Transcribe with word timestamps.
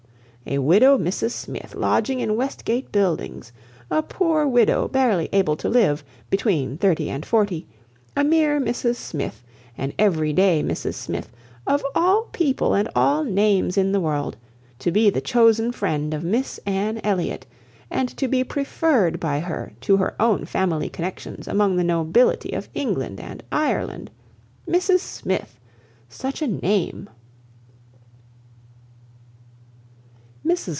A 0.47 0.57
widow 0.57 0.97
Mrs 0.97 1.31
Smith 1.33 1.75
lodging 1.75 2.19
in 2.19 2.35
Westgate 2.35 2.91
Buildings! 2.91 3.51
A 3.91 4.01
poor 4.01 4.47
widow 4.47 4.87
barely 4.87 5.29
able 5.31 5.55
to 5.55 5.69
live, 5.69 6.03
between 6.31 6.79
thirty 6.79 7.11
and 7.11 7.23
forty; 7.23 7.67
a 8.17 8.23
mere 8.23 8.59
Mrs 8.59 8.95
Smith, 8.95 9.43
an 9.77 9.93
every 9.99 10.33
day 10.33 10.63
Mrs 10.63 10.95
Smith, 10.95 11.31
of 11.67 11.85
all 11.93 12.23
people 12.31 12.73
and 12.73 12.89
all 12.95 13.23
names 13.23 13.77
in 13.77 13.91
the 13.91 13.99
world, 13.99 14.35
to 14.79 14.89
be 14.91 15.11
the 15.11 15.21
chosen 15.21 15.71
friend 15.71 16.11
of 16.11 16.23
Miss 16.23 16.59
Anne 16.65 16.99
Elliot, 17.03 17.45
and 17.91 18.09
to 18.17 18.27
be 18.27 18.43
preferred 18.43 19.19
by 19.19 19.41
her 19.41 19.73
to 19.81 19.97
her 19.97 20.15
own 20.19 20.45
family 20.45 20.89
connections 20.89 21.47
among 21.47 21.75
the 21.75 21.83
nobility 21.83 22.49
of 22.53 22.67
England 22.73 23.19
and 23.19 23.43
Ireland! 23.51 24.09
Mrs 24.67 25.01
Smith! 25.01 25.59
Such 26.09 26.41
a 26.41 26.47
name!" 26.47 27.09